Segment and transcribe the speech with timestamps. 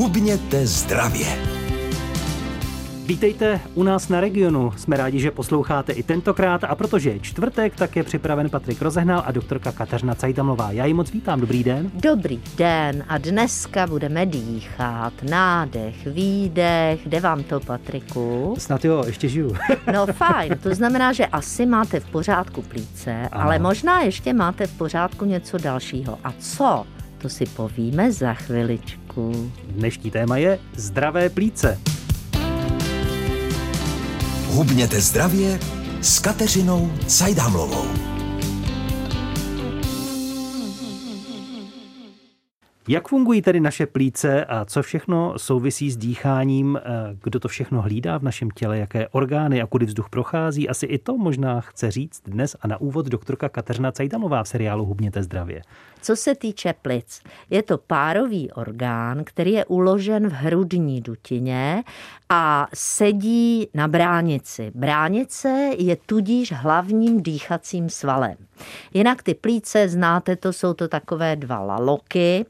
[0.00, 1.26] Hubněte zdravě.
[3.06, 4.72] Vítejte u nás na regionu.
[4.76, 9.22] Jsme rádi, že posloucháte i tentokrát a protože je čtvrtek, tak je připraven Patrik Rozehnal
[9.26, 10.72] a doktorka Kateřina Cajtamlová.
[10.72, 11.90] Já ji moc vítám, dobrý den.
[11.94, 15.12] Dobrý den a dneska budeme dýchat.
[15.22, 17.06] Nádech, výdech.
[17.06, 18.54] Jde vám to, Patriku?
[18.58, 19.56] Snad jo, ještě žiju.
[19.92, 23.44] No fajn, to znamená, že asi máte v pořádku plíce, ano.
[23.44, 26.18] ale možná ještě máte v pořádku něco dalšího.
[26.24, 26.86] A co?
[27.18, 28.99] To si povíme za chviličku.
[29.68, 31.80] Dnešní téma je zdravé plíce.
[34.46, 35.58] Hubněte zdravě
[36.00, 37.84] s Kateřinou Cajdámlovou.
[42.88, 46.76] Jak fungují tedy naše plíce a co všechno souvisí s dýcháním?
[46.76, 46.80] Eh,
[47.22, 48.78] kdo to všechno hlídá v našem těle?
[48.78, 50.68] Jaké orgány a kudy vzduch prochází?
[50.68, 54.84] Asi i to možná chce říct dnes a na úvod doktorka Kateřina Cajdamová v seriálu
[54.84, 55.62] Hubněte zdravě.
[56.02, 61.84] Co se týče plic, je to párový orgán, který je uložen v hrudní dutině
[62.28, 64.72] a sedí na bránici.
[64.74, 68.36] Bránice je tudíž hlavním dýchacím svalem.
[68.94, 72.46] Jinak ty plíce, znáte to, jsou to takové dva laloky.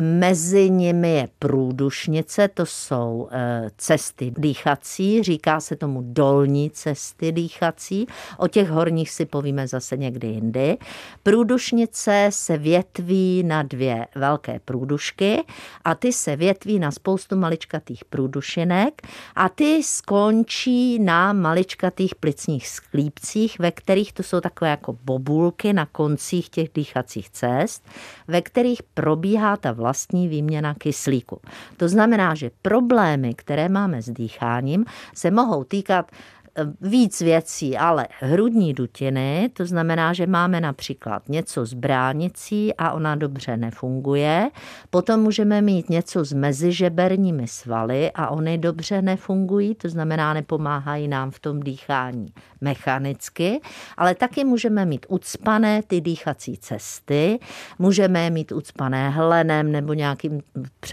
[0.00, 8.06] Mezi nimi je průdušnice, to jsou eh, cesty dýchací, říká se tomu dolní cesty dýchací.
[8.38, 10.76] O těch horních si povíme zase někdy jindy.
[11.22, 15.44] Průdušnice se větví na dvě velké průdušky
[15.84, 19.02] a ty se větví na spoustu maličkatých průdušinek
[19.34, 25.86] a ty skončí na maličkatých plicních sklípcích, ve kterých to jsou takové jako bobulky na
[25.86, 27.88] koncích těch dýchacích cest,
[28.28, 31.40] ve kterých probíhá ta vlastní výměna kyslíku.
[31.76, 34.84] To znamená, že problémy, které máme s dýcháním,
[35.14, 36.10] se mohou týkat
[36.80, 43.14] víc věcí, ale hrudní dutiny, to znamená, že máme například něco s bránicí a ona
[43.14, 44.50] dobře nefunguje.
[44.90, 51.30] Potom můžeme mít něco s mezižeberními svaly a ony dobře nefungují, to znamená, nepomáhají nám
[51.30, 52.26] v tom dýchání
[52.60, 53.60] mechanicky,
[53.96, 57.38] ale taky můžeme mít ucpané ty dýchací cesty,
[57.78, 60.40] můžeme mít ucpané hlenem nebo nějakým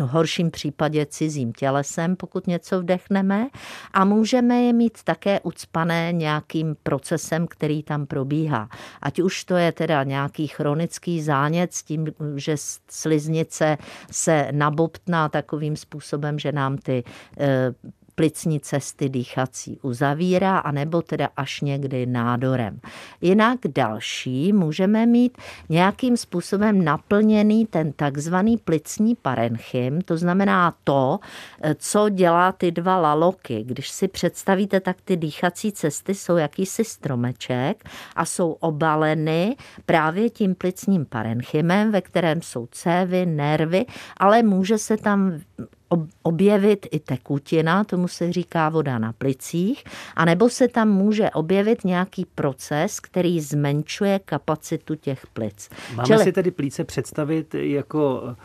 [0.01, 3.47] horším případě cizím tělesem, pokud něco vdechneme
[3.93, 8.69] a můžeme je mít také ucpané nějakým procesem, který tam probíhá.
[9.01, 12.55] Ať už to je teda nějaký chronický zánět tím, že
[12.89, 13.77] sliznice
[14.11, 17.03] se nabobtná takovým způsobem, že nám ty
[17.39, 17.73] eh,
[18.15, 22.79] plicní cesty dýchací uzavírá, anebo teda až někdy nádorem.
[23.21, 25.37] Jinak další můžeme mít
[25.69, 31.19] nějakým způsobem naplněný ten takzvaný plicní parenchym, to znamená to,
[31.75, 33.63] co dělá ty dva laloky.
[33.63, 40.55] Když si představíte, tak ty dýchací cesty jsou jakýsi stromeček a jsou obaleny právě tím
[40.55, 43.85] plicním parenchymem, ve kterém jsou cévy, nervy,
[44.17, 45.39] ale může se tam
[46.23, 49.83] objevit i tekutina, tomu se říká voda na plicích,
[50.15, 55.69] anebo se tam může objevit nějaký proces, který zmenšuje kapacitu těch plic.
[55.95, 56.23] Máme Čili...
[56.23, 58.35] si tedy plíce představit jako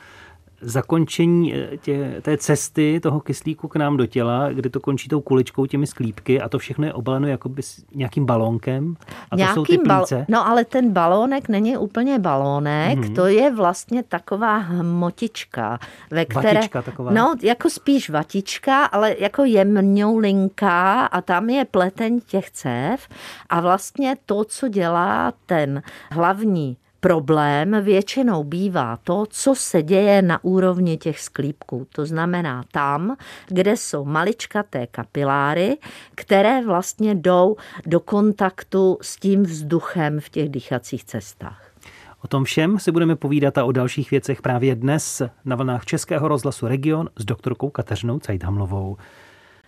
[0.61, 5.21] zakončení eh, tě, té cesty toho kyslíku k nám do těla, kde to končí tou
[5.21, 8.97] kuličkou, těmi sklípky a to všechno je obaleno jakoby s nějakým balónkem.
[9.31, 10.17] A Nějakým to jsou ty plíce.
[10.17, 13.15] Bal- no ale ten balónek není úplně balónek, mm-hmm.
[13.15, 15.79] to je vlastně taková hmotička,
[16.11, 16.55] ve které...
[16.55, 17.11] Vatička taková.
[17.11, 23.09] No, jako spíš vatička, ale jako jemňoulinká a tam je pleteň těch cév
[23.49, 30.45] a vlastně to, co dělá ten hlavní Problém většinou bývá to, co se děje na
[30.45, 31.87] úrovni těch sklípků.
[31.95, 33.17] To znamená tam,
[33.49, 35.79] kde jsou maličkaté kapiláry,
[36.15, 37.57] které vlastně jdou
[37.87, 41.73] do kontaktu s tím vzduchem v těch dýchacích cestách.
[42.25, 46.29] O tom všem si budeme povídat a o dalších věcech právě dnes na vlnách Českého
[46.29, 48.97] rozhlasu Region s doktorkou Kateřinou Cajdhamlovou.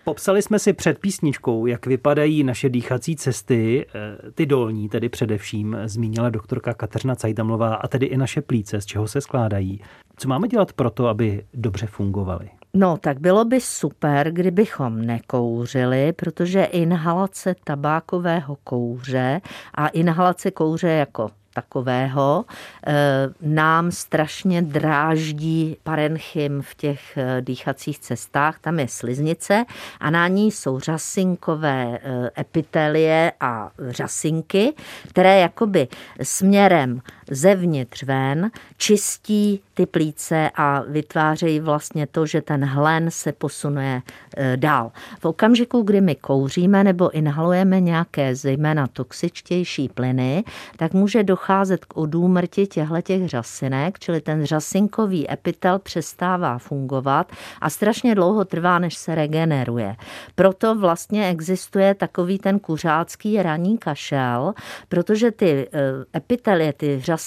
[0.05, 5.77] Popsali jsme si před písničkou, jak vypadají naše dýchací cesty, eh, ty dolní tedy především,
[5.85, 9.81] zmínila doktorka Kateřina Cajdamlová a tedy i naše plíce, z čeho se skládají.
[10.17, 12.51] Co máme dělat pro to, aby dobře fungovaly?
[12.75, 19.41] No, tak bylo by super, kdybychom nekouřili, protože inhalace tabákového kouře
[19.75, 22.45] a inhalace kouře jako takového
[22.87, 22.93] eh,
[23.41, 28.59] nám strašně dráždí parenchym v těch eh, dýchacích cestách.
[28.59, 29.65] Tam je sliznice
[30.01, 34.73] a na ní jsou řasinkové eh, epitelie a řasinky,
[35.09, 35.89] které jakoby
[36.23, 37.01] směrem
[37.31, 44.03] zevnitř ven, čistí ty plíce a vytvářejí vlastně to, že ten hlen se posunuje
[44.37, 44.93] e, dál.
[45.21, 50.45] V okamžiku, kdy my kouříme nebo inhalujeme nějaké zejména toxičtější plyny,
[50.77, 57.71] tak může docházet k odúmrti těchto těch řasinek, čili ten řasinkový epitel přestává fungovat a
[57.71, 59.97] strašně dlouho trvá, než se regeneruje.
[60.35, 64.55] Proto vlastně existuje takový ten kuřácký raní kašel,
[64.89, 67.20] protože ty e, epitelie, ty řasinky,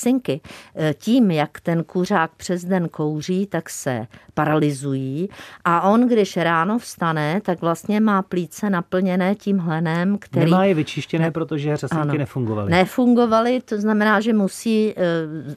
[0.76, 5.30] e, tím, jak ten kuřák přes den kouří, tak se paralyzují
[5.66, 10.52] a on, když ráno vstane, tak vlastně má plíce naplněné tím hlenem, který...
[10.52, 12.72] Nemá je vyčištěné, protože řasinky ano, nefungovaly.
[12.72, 14.96] Nefungovaly, to znamená, že musí e,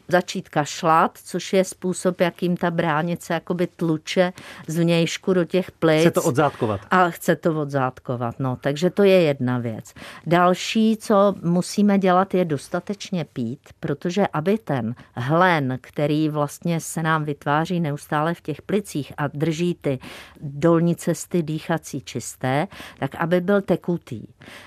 [0.09, 4.33] začít kašlat, což je způsob, jakým ta bránice jakoby tluče
[4.67, 6.00] z vnějšku do těch plic.
[6.00, 6.81] Chce to odzátkovat.
[6.91, 8.59] A chce to odzátkovat, no.
[8.61, 9.94] Takže to je jedna věc.
[10.27, 17.25] Další, co musíme dělat, je dostatečně pít, protože aby ten hlen, který vlastně se nám
[17.25, 19.99] vytváří neustále v těch plicích a drží ty
[20.40, 22.69] dolní cesty dýchací čisté,
[22.99, 24.23] tak aby byl tekutý.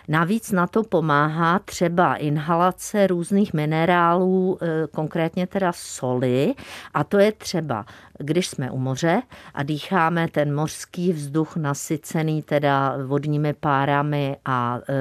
[0.07, 6.53] Navíc na to pomáhá třeba inhalace různých minerálů, eh, konkrétně teda soli,
[6.93, 7.85] a to je třeba
[8.19, 9.21] když jsme u moře
[9.53, 14.93] a dýcháme ten mořský vzduch nasycený teda vodními párami a e,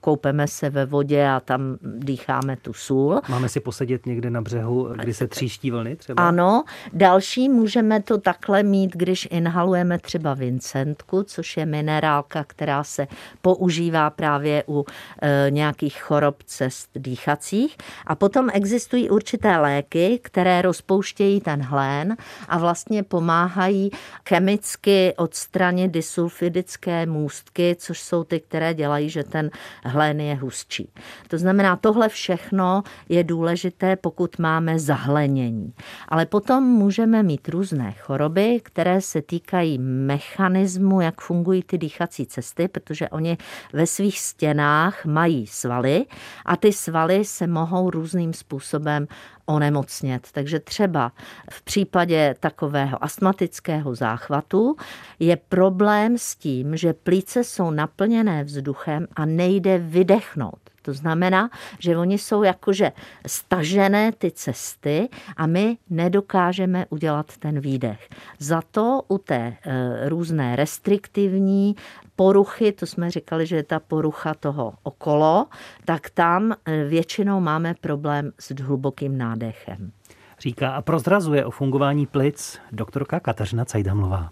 [0.00, 3.20] koupeme se ve vodě a tam dýcháme tu sůl.
[3.28, 3.60] Máme si
[3.90, 6.28] posedět někde na břehu, kdy se tříští vlny třeba?
[6.28, 6.64] Ano.
[6.92, 13.06] Další můžeme to takhle mít, když inhalujeme třeba vincentku, což je minerálka, která se
[13.42, 14.84] používá právě u
[15.22, 17.76] e, nějakých chorob cest dýchacích.
[18.06, 22.16] A potom existují určité léky, které rozpouštějí ten hlén
[22.48, 23.90] a vlastně pomáhají
[24.28, 29.50] chemicky odstranit disulfidické můstky, což jsou ty, které dělají, že ten
[29.84, 30.88] hlen je hustší.
[31.28, 35.72] To znamená, tohle všechno je důležité, pokud máme zahlenění.
[36.08, 42.68] Ale potom můžeme mít různé choroby, které se týkají mechanismu, jak fungují ty dýchací cesty,
[42.68, 43.38] protože oni
[43.72, 46.06] ve svých stěnách mají svaly
[46.46, 49.06] a ty svaly se mohou různým způsobem
[49.46, 50.28] onemocnět.
[50.32, 51.12] Takže třeba
[51.50, 54.76] v případě takového astmatického záchvatu
[55.18, 60.69] je problém s tím, že plíce jsou naplněné vzduchem a nejde vydechnout.
[60.82, 62.92] To znamená, že oni jsou jakože
[63.26, 68.08] stažené ty cesty a my nedokážeme udělat ten výdech.
[68.38, 71.76] Za to u té e, různé restriktivní
[72.16, 75.46] poruchy, to jsme říkali, že je ta porucha toho okolo,
[75.84, 79.92] tak tam e, většinou máme problém s hlubokým nádechem.
[80.40, 84.30] Říká a prozrazuje o fungování plic doktorka Kateřina Cajdamlová.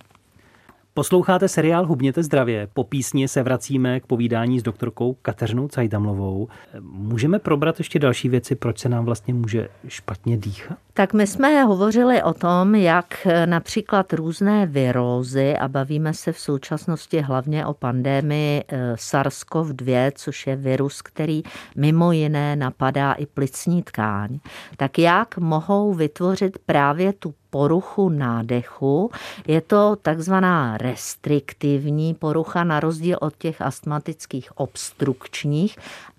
[0.94, 2.68] Posloucháte seriál Hubněte zdravě.
[2.72, 6.48] Po písni se vracíme k povídání s doktorkou Kateřinou Cajdamlovou.
[6.80, 10.78] Můžeme probrat ještě další věci, proč se nám vlastně může špatně dýchat?
[10.94, 17.20] Tak my jsme hovořili o tom, jak například různé virózy, a bavíme se v současnosti
[17.20, 21.42] hlavně o pandémii eh, SARS-CoV-2, což je virus, který
[21.76, 24.38] mimo jiné napadá i plicní tkáň,
[24.76, 29.10] tak jak mohou vytvořit právě tu poruchu nádechu.
[29.46, 35.78] Je to takzvaná restriktivní porucha na rozdíl od těch astmatických obstrukčních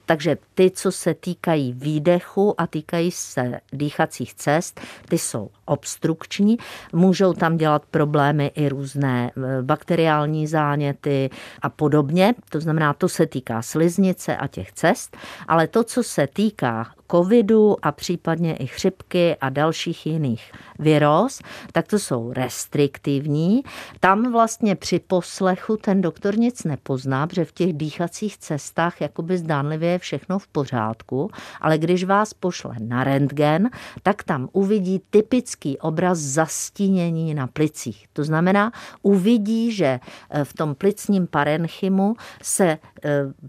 [0.09, 6.57] takže ty, co se týkají výdechu a týkají se dýchacích cest, ty jsou obstrukční.
[6.93, 11.29] Můžou tam dělat problémy i různé e, bakteriální záněty
[11.61, 12.33] a podobně.
[12.49, 15.17] To znamená, to se týká sliznice a těch cest,
[15.47, 21.41] ale to, co se týká covidu a případně i chřipky a dalších jiných viróz,
[21.71, 23.63] tak to jsou restriktivní.
[23.99, 29.89] Tam vlastně při poslechu ten doktor nic nepozná, protože v těch dýchacích cestách jakoby zdánlivě
[29.89, 33.69] je všechno v pořádku, ale když vás pošle na rentgen,
[34.03, 38.05] tak tam uvidí typický obraz zastínění na plicích.
[38.13, 39.99] To znamená, uvidí, že
[40.29, 42.79] eh, v tom plicním parenchymu se eh,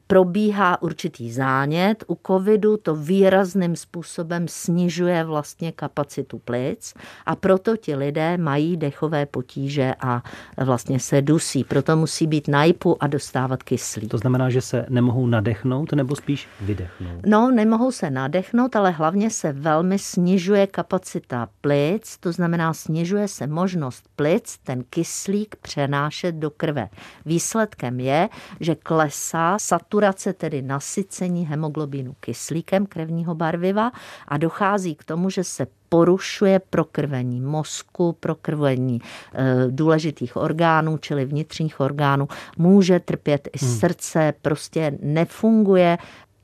[0.06, 2.04] probíhá určitý zánět.
[2.06, 6.94] U covidu to výrazně výrazným způsobem snižuje vlastně kapacitu plic
[7.26, 10.22] a proto ti lidé mají dechové potíže a
[10.56, 11.64] vlastně se dusí.
[11.64, 12.64] Proto musí být na
[13.00, 14.10] a dostávat kyslík.
[14.10, 17.26] To znamená, že se nemohou nadechnout nebo spíš vydechnout?
[17.26, 23.46] No, nemohou se nadechnout, ale hlavně se velmi snižuje kapacita plic, to znamená snižuje se
[23.46, 26.88] možnost plic ten kyslík přenášet do krve.
[27.26, 28.28] Výsledkem je,
[28.60, 33.92] že klesá saturace, tedy nasycení hemoglobinu kyslíkem krevního barviva
[34.28, 41.80] a dochází k tomu, že se porušuje prokrvení mozku, prokrvení e, důležitých orgánů, čili vnitřních
[41.80, 42.28] orgánů.
[42.58, 43.74] Může trpět i hmm.
[43.78, 45.98] srdce, prostě nefunguje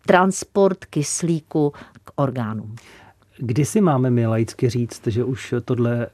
[0.06, 1.72] transport kyslíku
[2.04, 2.74] k orgánům.
[3.38, 6.06] Kdy si máme my laicky říct, že už tohle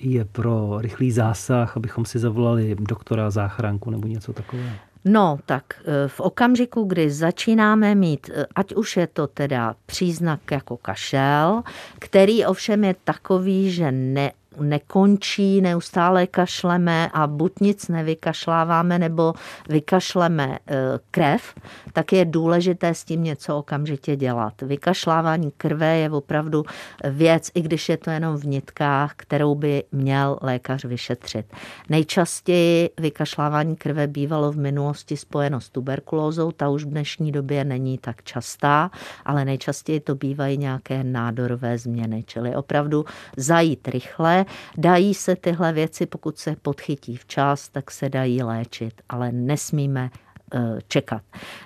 [0.00, 4.70] je pro rychlý zásah, abychom si zavolali doktora, záchranku nebo něco takového?
[5.08, 10.50] No, tak e, v okamžiku, kdy začínáme mít, e, ať už je to teda příznak
[10.50, 11.62] jako kašel,
[11.98, 19.34] který ovšem je takový, že ne, nekončí, neustále kašleme a buď nic nevykašláváme nebo
[19.68, 20.74] vykašleme eh,
[21.10, 21.54] krev,
[21.92, 24.62] tak je důležité s tím něco okamžitě dělat.
[24.62, 26.64] Vykašlávání krve je opravdu
[27.04, 31.46] věc, i když je to jenom v nitkách, kterou by měl lékař vyšetřit.
[31.88, 37.98] Nejčastěji vykašlávání krve bývalo v minulosti spojeno s tuberkulózou, ta už v dnešní době není
[37.98, 38.90] tak častá,
[39.24, 43.04] ale nejčastěji to bývají nějaké nádorové změny, čili opravdu
[43.36, 44.46] zajít rychle,
[44.78, 50.10] Dají se tyhle věci, pokud se podchytí včas, tak se dají léčit, ale nesmíme
[50.54, 51.22] eh, čekat.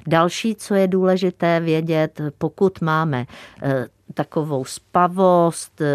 [0.07, 3.27] Další, co je důležité vědět, pokud máme
[3.63, 5.81] eh, takovou spavost.
[5.81, 5.87] Eh,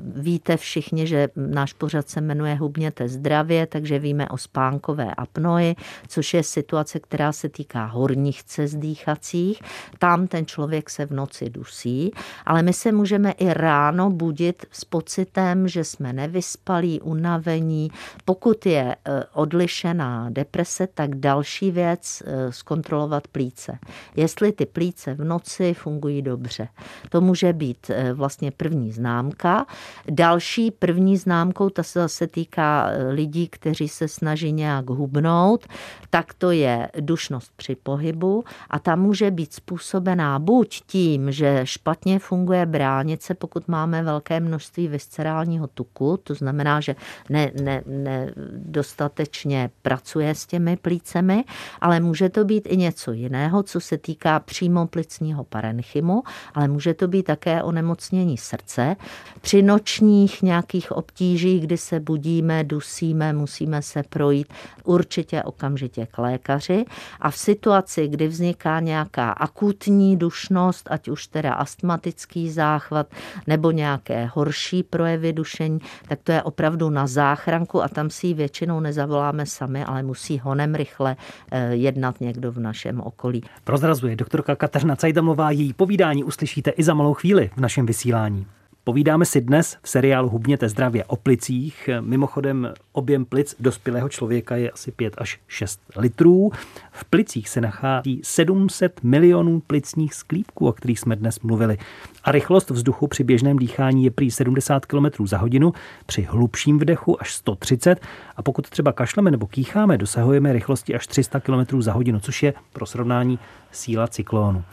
[0.00, 5.76] víte všichni, že náš pořad se jmenuje Hubněte zdravě, takže víme o spánkové apnoji,
[6.08, 9.62] což je situace, která se týká horních cest dýchacích.
[9.98, 12.10] Tam ten člověk se v noci dusí,
[12.46, 17.90] ale my se můžeme i ráno budit s pocitem, že jsme nevyspalí, unavení.
[18.24, 23.78] Pokud je eh, odlišená deprese, tak další věc eh, zkontrolovat plíce.
[24.16, 26.68] Jestli ty plíce v noci fungují dobře.
[27.08, 29.66] To může být být eh, vlastně první známka.
[30.10, 35.66] Další první známkou, ta se zase týká eh, lidí, kteří se snaží nějak hubnout,
[36.10, 42.18] tak to je dušnost při pohybu a ta může být způsobená buď tím, že špatně
[42.18, 46.96] funguje bránice, pokud máme velké množství viscerálního tuku, to znamená, že
[47.30, 51.44] ne, ne, ne dostatečně pracuje s těmi plícemi,
[51.80, 56.22] ale může to být i něco jiného, co se týká přímo plicního parenchymu,
[56.54, 58.96] ale může to být také onemocnění srdce.
[59.40, 64.52] Při nočních nějakých obtížích, kdy se budíme, dusíme, musíme se projít
[64.84, 66.84] určitě okamžitě k lékaři.
[67.20, 73.06] A v situaci, kdy vzniká nějaká akutní dušnost, ať už teda astmatický záchvat
[73.46, 78.34] nebo nějaké horší projevy dušení, tak to je opravdu na záchranku a tam si ji
[78.34, 81.16] většinou nezavoláme sami, ale musí honem rychle
[81.50, 83.42] eh, jednat někdo v našem okolí.
[83.64, 88.46] Prozrazuje doktorka Kateřina Cajdamová, její povídání uslyšíte i za malou chvíli v našem vysílání.
[88.88, 91.90] Povídáme si dnes v seriálu Hubněte zdravě o plicích.
[92.00, 96.50] Mimochodem objem plic dospělého člověka je asi 5 až 6 litrů.
[96.90, 101.78] V plicích se nachází 700 milionů plicních sklípků, o kterých jsme dnes mluvili.
[102.24, 105.72] A rychlost vzduchu při běžném dýchání je prý 70 km za hodinu,
[106.06, 108.00] při hlubším vdechu až 130
[108.36, 112.54] a pokud třeba kašleme nebo kýcháme, dosahujeme rychlosti až 300 km za hodinu, což je
[112.72, 113.38] pro srovnání
[113.72, 114.64] síla cyklónu.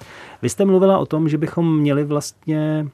[0.42, 2.88] Vy jste mluvila o tom, že bychom měli vlastně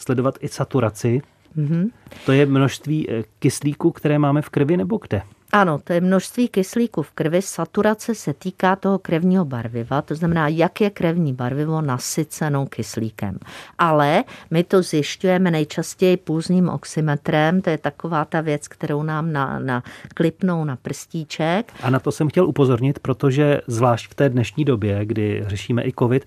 [0.00, 1.22] sledovat i saturaci.
[1.56, 1.90] Mm-hmm.
[2.26, 5.22] To je množství eh, kyslíku, které máme v krvi nebo kde?
[5.52, 7.42] Ano, to je množství kyslíku v krvi.
[7.42, 13.38] Saturace se týká toho krevního barviva, to znamená, jak je krevní barvivo nasyceno kyslíkem.
[13.78, 19.58] Ale my to zjišťujeme nejčastěji půzním oximetrem, to je taková ta věc, kterou nám na,
[19.58, 19.82] na
[20.14, 21.72] klipnou na prstíček.
[21.82, 25.92] A na to jsem chtěl upozornit, protože zvlášť v té dnešní době, kdy řešíme i
[25.98, 26.26] COVID,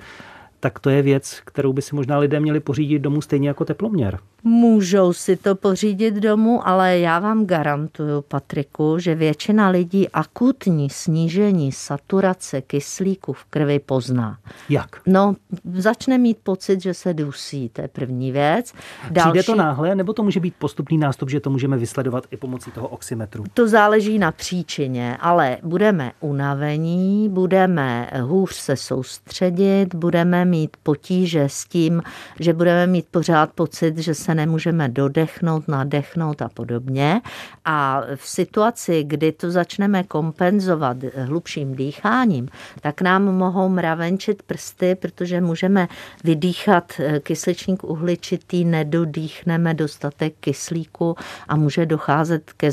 [0.64, 4.20] tak to je věc, kterou by si možná lidé měli pořídit domů stejně jako teploměr.
[4.44, 11.72] Můžou si to pořídit domů, ale já vám garantuju, Patriku, že většina lidí akutní snížení
[11.72, 14.38] saturace kyslíku v krvi pozná.
[14.70, 15.02] Jak?
[15.08, 15.36] No,
[15.74, 18.74] začne mít pocit, že se dusí, to je první věc.
[19.12, 19.30] Další...
[19.30, 22.72] Přijde to náhle, nebo to může být postupný nástup, že to můžeme vysledovat i pomocí
[22.72, 23.44] toho oximetru?
[23.54, 31.66] To záleží na příčině, ale budeme unavení, budeme hůř se soustředit, budeme mít potíže s
[31.66, 32.04] tím,
[32.40, 37.22] že budeme mít pořád pocit, že se nemůžeme dodechnout, nadechnout a podobně.
[37.66, 42.50] A v situaci, kdy to začneme kompenzovat hlubším dýcháním,
[42.82, 45.88] tak nám mohou mravenčit prsty, protože můžeme
[46.24, 51.16] vydýchat kysličník uhličitý, nedodýchneme dostatek kyslíku
[51.48, 52.70] a může docházet ke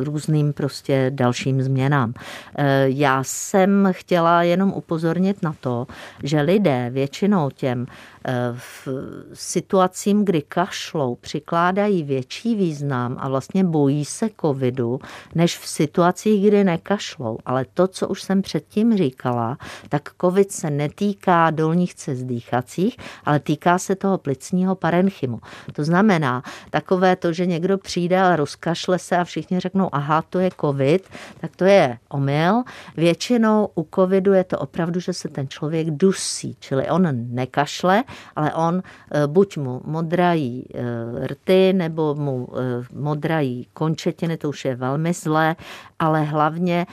[0.00, 2.14] různým prostě dalším změnám.
[2.84, 5.86] Já jsem chtěla jenom upozornit na to,
[6.22, 7.03] že lidé většinou
[7.50, 7.86] těm
[8.52, 8.88] v
[9.32, 15.00] situacím, kdy kašlou, přikládají větší význam a vlastně bojí se covidu,
[15.34, 17.38] než v situacích, kdy nekašlou.
[17.46, 23.40] Ale to, co už jsem předtím říkala, tak covid se netýká dolních cest dýchacích, ale
[23.40, 25.40] týká se toho plicního parenchymu.
[25.72, 30.38] To znamená, takové to, že někdo přijde a rozkašle se a všichni řeknou, aha, to
[30.38, 31.08] je covid,
[31.40, 32.62] tak to je omyl.
[32.96, 38.04] Většinou u covidu je to opravdu, že se ten člověk dusí, čili čili on nekašle,
[38.36, 38.82] ale on
[39.26, 40.64] buď mu modrají
[41.26, 42.48] rty, nebo mu
[42.92, 45.56] modrají končetiny, to už je velmi zlé,
[45.98, 46.86] ale hlavně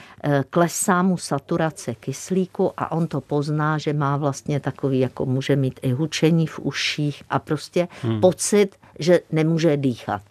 [0.50, 5.80] klesá mu saturace kyslíku a on to pozná, že má vlastně takový, jako může mít
[5.82, 8.22] i hučení v uších a prostě hmm.
[8.22, 10.22] pocit, že nemůže dýchat.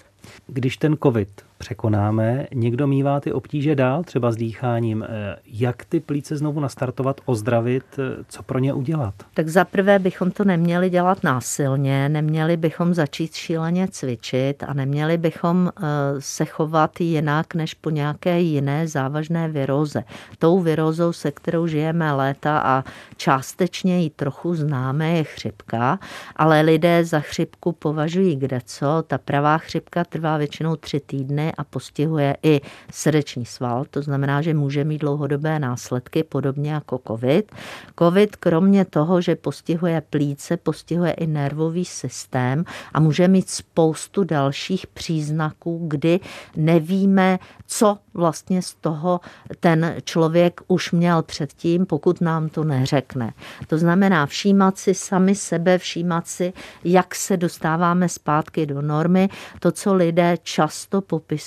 [0.47, 5.03] Když ten covid překonáme, někdo mývá ty obtíže dál, třeba s dýcháním.
[5.09, 9.15] Eh, jak ty plíce znovu nastartovat, ozdravit, eh, co pro ně udělat?
[9.35, 15.69] Tak zaprvé bychom to neměli dělat násilně, neměli bychom začít šíleně cvičit a neměli bychom
[15.69, 15.83] eh,
[16.19, 20.05] se chovat jinak než po nějaké jiné závažné viróze.
[20.39, 22.85] Tou virózou, se kterou žijeme léta a
[23.17, 25.99] částečně ji trochu známe, je chřipka,
[26.37, 29.05] ale lidé za chřipku považují kde co.
[29.07, 32.61] Ta pravá chřipka trvá většinou tři týdny a postihuje i
[32.93, 37.53] srdeční sval, to znamená, že může mít dlouhodobé následky, podobně jako COVID.
[37.99, 44.87] COVID kromě toho, že postihuje plíce, postihuje i nervový systém a může mít spoustu dalších
[44.87, 46.21] příznaků, kdy
[46.57, 49.21] nevíme, co vlastně z toho
[49.61, 53.33] ten člověk už měl předtím, pokud nám to neřekne.
[53.67, 56.53] To znamená všímat si sami sebe, všímat si,
[56.85, 59.29] jak se dostáváme zpátky do normy.
[59.61, 61.40] To, co lidé často popisují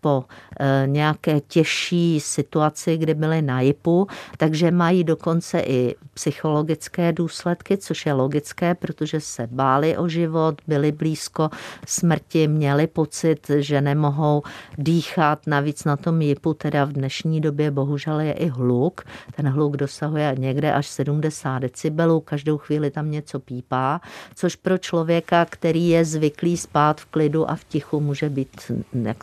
[0.00, 0.24] po
[0.60, 4.06] eh, nějaké těžší situaci, kdy byli na JIPu,
[4.36, 10.92] takže mají dokonce i psychologické důsledky, což je logické, protože se báli o život, byli
[10.92, 11.50] blízko
[11.86, 14.42] smrti, měli pocit, že nemohou
[14.78, 19.00] dýchat, navíc na tom JIPu teda v dnešní době bohužel je i hluk.
[19.36, 24.00] Ten hluk dosahuje někde až 70 decibelů, každou chvíli tam něco pípá,
[24.34, 28.72] což pro člověka, který je zvyklý spát v klidu a v tichu, může být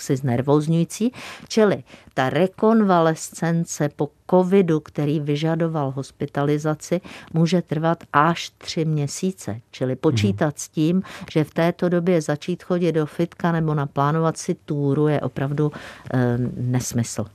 [0.10, 1.12] jaksi znervozňující.
[1.48, 1.84] Čili
[2.14, 7.02] ta rekonvalescence po covidu, který vyžadoval hospitalizaci,
[7.34, 9.62] může trvat až tři měsíce.
[9.72, 10.58] Čili počítat hmm.
[10.58, 15.22] s tím, že v této době začít chodit do fitka nebo naplánovat si túru je
[15.22, 15.72] opravdu
[16.14, 17.26] e, nesmysl.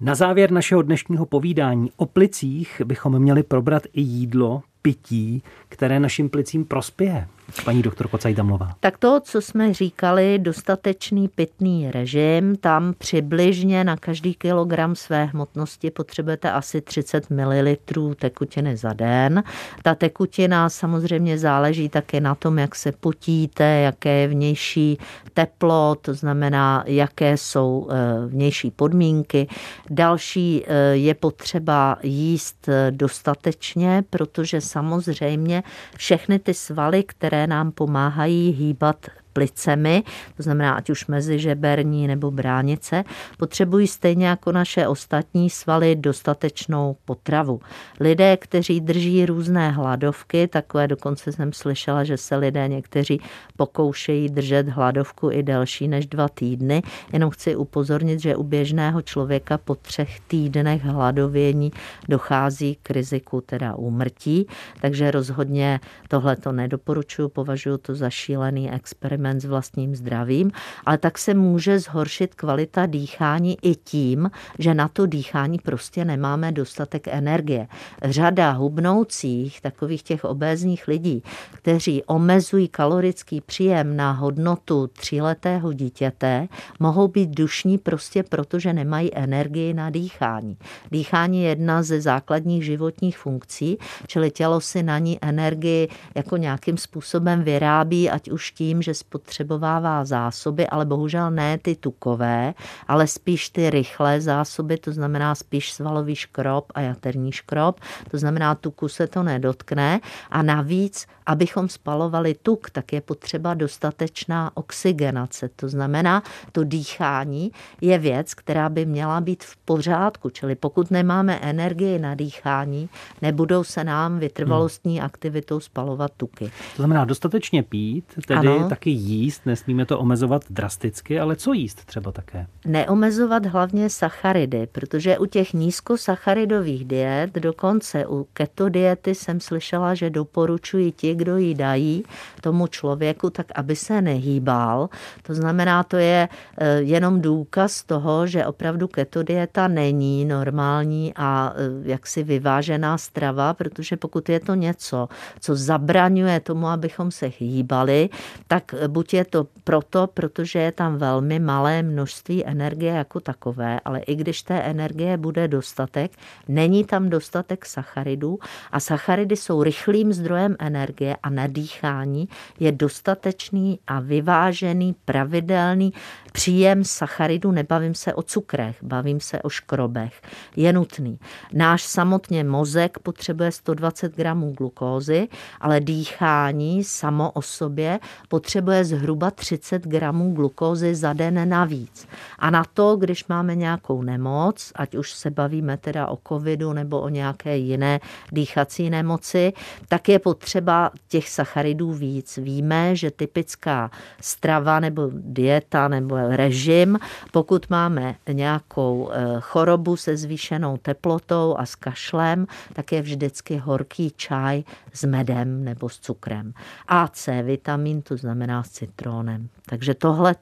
[0.00, 6.28] Na závěr našeho dnešního povídání o plicích bychom měli probrat i jídlo, pití, které našim
[6.28, 7.26] plicím prospěje
[7.64, 8.74] paní doktorko Cajdamlová?
[8.80, 15.90] Tak to, co jsme říkali, dostatečný pitný režim, tam přibližně na každý kilogram své hmotnosti
[15.90, 17.76] potřebujete asi 30 ml
[18.16, 19.42] tekutiny za den.
[19.82, 24.98] Ta tekutina samozřejmě záleží také na tom, jak se potíte, jaké je vnější
[25.34, 29.48] teplo, to znamená, jaké jsou eh, vnější podmínky.
[29.90, 35.62] Další eh, je potřeba jíst eh, dostatečně, protože samozřejmě
[35.96, 40.02] všechny ty svaly, které které nám pomáhají hýbat plicemi,
[40.36, 43.04] to znamená ať už mezi žeberní nebo bránice,
[43.38, 47.60] potřebují stejně jako naše ostatní svaly dostatečnou potravu.
[48.00, 53.20] Lidé, kteří drží různé hladovky, takové dokonce jsem slyšela, že se lidé někteří
[53.56, 59.58] pokoušejí držet hladovku i delší než dva týdny, jenom chci upozornit, že u běžného člověka
[59.58, 61.72] po třech týdnech hladovění
[62.08, 64.46] dochází k riziku teda úmrtí,
[64.80, 70.52] takže rozhodně tohle to nedoporučuji, považuji to za šílený experiment experiment s vlastním zdravím,
[70.86, 76.52] ale tak se může zhoršit kvalita dýchání i tím, že na to dýchání prostě nemáme
[76.52, 77.68] dostatek energie.
[78.02, 86.48] Řada hubnoucích, takových těch obézních lidí, kteří omezují kalorický příjem na hodnotu tříletého dítěte,
[86.80, 90.56] mohou být dušní prostě proto, že nemají energii na dýchání.
[90.90, 96.76] Dýchání je jedna ze základních životních funkcí, čili tělo si na ní energii jako nějakým
[96.78, 102.54] způsobem vyrábí, ať už tím, že spotřebovává zásoby, ale bohužel ne ty tukové,
[102.88, 108.54] ale spíš ty rychlé zásoby, to znamená spíš svalový škrob a jaterní škrob, to znamená
[108.54, 110.00] tuku se to nedotkne.
[110.30, 117.98] A navíc, abychom spalovali tuk, tak je potřeba dostatečná oxygenace, to znamená to dýchání je
[117.98, 122.88] věc, která by měla být v pořádku, čili pokud nemáme energii na dýchání,
[123.22, 126.44] nebudou se nám vytrvalostní aktivitou spalovat tuky.
[126.44, 128.68] To znamená dostatečně pít, tedy ano.
[128.68, 132.46] taky jíst, nesmíme to omezovat drasticky, ale co jíst třeba také?
[132.64, 140.10] Neomezovat hlavně sacharidy, protože u těch nízkosacharidových diet, dokonce u keto diety jsem slyšela, že
[140.10, 142.04] doporučují ti, kdo ji dají
[142.40, 144.88] tomu člověku, tak aby se nehýbal.
[145.22, 151.52] To znamená, to je eh, jenom důkaz toho, že opravdu keto dieta není normální a
[151.56, 155.08] eh, jaksi vyvážená strava, protože pokud je to něco,
[155.40, 158.08] co zabraňuje tomu, abychom se hýbali,
[158.48, 164.00] tak buď je to proto, protože je tam velmi malé množství energie jako takové, ale
[164.00, 166.12] i když té energie bude dostatek,
[166.48, 168.38] není tam dostatek sacharidů
[168.72, 172.28] a sacharidy jsou rychlým zdrojem energie a na dýchání
[172.60, 175.92] je dostatečný a vyvážený, pravidelný
[176.32, 180.22] příjem sacharidů, nebavím se o cukrech, bavím se o škrobech,
[180.56, 181.18] je nutný.
[181.52, 185.28] Náš samotně mozek potřebuje 120 gramů glukózy,
[185.60, 192.08] ale dýchání samo o sobě potřebuje zhruba 30 gramů glukózy za den navíc.
[192.38, 197.00] A na to, když máme nějakou nemoc, ať už se bavíme teda o covidu nebo
[197.00, 198.00] o nějaké jiné
[198.32, 199.52] dýchací nemoci,
[199.88, 202.36] tak je potřeba těch sacharidů víc.
[202.42, 206.98] Víme, že typická strava nebo dieta nebo režim,
[207.32, 214.12] pokud máme nějakou eh, chorobu se zvýšenou teplotou a s kašlem, tak je vždycky horký
[214.16, 214.62] čaj
[214.92, 216.52] s medem nebo s cukrem.
[216.88, 219.48] A C vitamin, to znamená s citrónem.
[219.68, 220.34] Takže tohle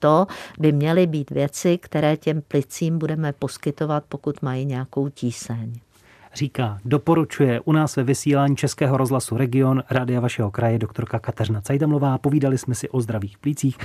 [0.59, 5.73] by měly být věci, které těm plicím budeme poskytovat, pokud mají nějakou tíseň
[6.35, 12.19] říká, doporučuje u nás ve vysílání Českého rozhlasu Region Rádia vašeho kraje doktorka Kateřina Cajdamlová.
[12.19, 13.79] Povídali jsme si o zdravých plících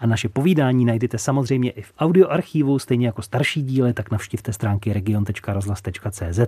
[0.00, 4.92] a naše povídání najdete samozřejmě i v audioarchivu, stejně jako starší díly, tak navštivte stránky
[4.92, 6.40] region.rozhlas.cz.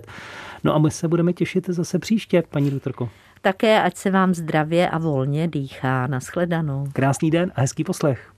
[0.63, 3.09] No a my se budeme těšit zase příště, paní doktorko.
[3.45, 6.07] Také ať se vám zdravě a volně dýchá.
[6.07, 6.87] Naschledanou.
[6.93, 8.32] Krásný den a hezký poslech.